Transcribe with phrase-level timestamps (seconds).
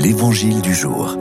[0.00, 1.16] L'Évangile du jour.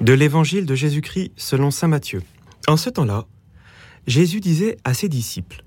[0.00, 2.22] De l'Évangile de Jésus-Christ selon Saint Matthieu.
[2.66, 3.26] En ce temps-là,
[4.06, 5.64] Jésus disait à ses disciples,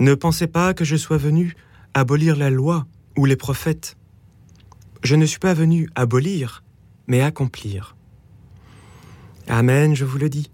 [0.00, 1.56] Ne pensez pas que je sois venu
[1.94, 2.86] abolir la loi
[3.16, 3.96] ou les prophètes.
[5.02, 6.62] Je ne suis pas venu abolir,
[7.06, 7.96] mais accomplir.
[9.48, 10.50] Amen, je vous le dis.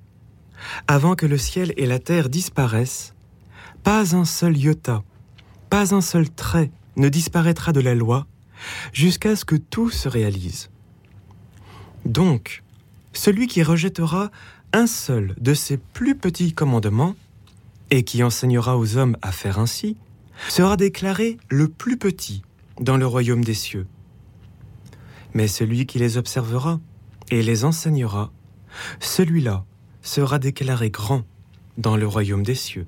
[0.87, 3.13] Avant que le ciel et la terre disparaissent,
[3.83, 5.03] pas un seul iota,
[5.69, 8.27] pas un seul trait ne disparaîtra de la loi
[8.93, 10.71] jusqu'à ce que tout se réalise.
[12.05, 12.63] Donc,
[13.13, 14.31] celui qui rejettera
[14.73, 17.17] un seul de ces plus petits commandements
[17.91, 19.97] et qui enseignera aux hommes à faire ainsi,
[20.49, 22.43] sera déclaré le plus petit
[22.81, 23.87] dans le royaume des cieux.
[25.35, 26.81] Mais celui qui les observera
[27.31, 28.33] et les enseignera,
[29.01, 29.65] celui-là
[30.03, 31.25] sera déclaré grand
[31.79, 32.87] dans le royaume des cieux.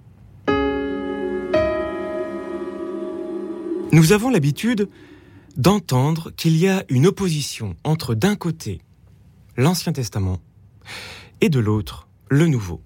[3.94, 4.88] Nous avons l'habitude
[5.58, 8.80] d'entendre qu'il y a une opposition entre d'un côté
[9.58, 10.38] l'Ancien Testament
[11.42, 12.80] et de l'autre le Nouveau.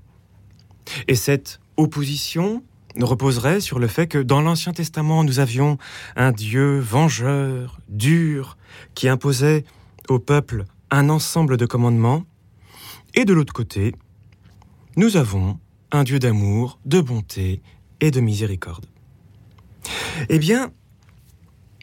[1.06, 2.64] Et cette opposition
[3.00, 5.78] reposerait sur le fait que dans l'Ancien Testament nous avions
[6.16, 8.56] un Dieu vengeur, dur,
[8.96, 9.64] qui imposait
[10.08, 12.24] au peuple un ensemble de commandements,
[13.14, 13.94] et de l'autre côté,
[14.96, 15.60] nous avons
[15.92, 17.62] un Dieu d'amour, de bonté
[18.00, 18.86] et de miséricorde.
[20.28, 20.72] Eh bien,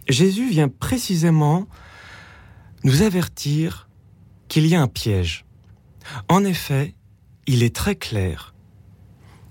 [0.07, 1.67] Jésus vient précisément
[2.83, 3.87] nous avertir
[4.47, 5.45] qu'il y a un piège.
[6.29, 6.95] En effet,
[7.47, 8.53] il est très clair.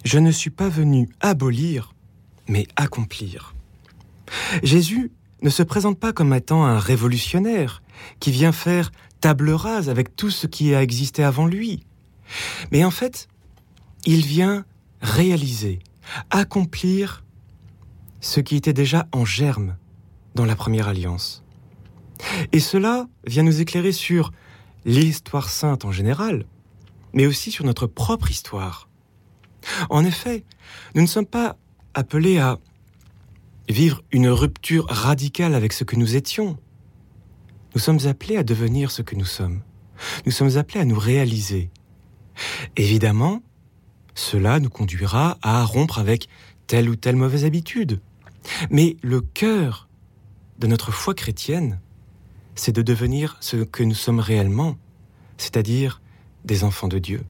[0.04, 1.94] Je ne suis pas venu abolir,
[2.48, 3.54] mais accomplir.
[4.62, 7.82] Jésus ne se présente pas comme étant un révolutionnaire
[8.20, 11.84] qui vient faire table rase avec tout ce qui a existé avant lui.
[12.70, 13.28] Mais en fait,
[14.04, 14.64] il vient
[15.00, 15.78] réaliser,
[16.30, 17.24] accomplir
[18.20, 19.76] ce qui était déjà en germe
[20.34, 21.42] dans la première alliance.
[22.52, 24.32] Et cela vient nous éclairer sur
[24.84, 26.46] l'histoire sainte en général,
[27.12, 28.88] mais aussi sur notre propre histoire.
[29.90, 30.44] En effet,
[30.94, 31.56] nous ne sommes pas
[31.94, 32.58] appelés à
[33.68, 36.58] vivre une rupture radicale avec ce que nous étions.
[37.74, 39.62] Nous sommes appelés à devenir ce que nous sommes.
[40.26, 41.70] Nous sommes appelés à nous réaliser.
[42.76, 43.42] Évidemment,
[44.14, 46.28] cela nous conduira à rompre avec
[46.66, 48.00] telle ou telle mauvaise habitude.
[48.70, 49.88] Mais le cœur
[50.62, 51.80] de notre foi chrétienne,
[52.54, 54.76] c'est de devenir ce que nous sommes réellement,
[55.36, 56.00] c'est-à-dire
[56.44, 57.20] des enfants de Dieu.